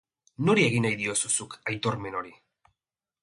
[0.45, 2.33] Nori egin nahi diozu zuk aitormen hori?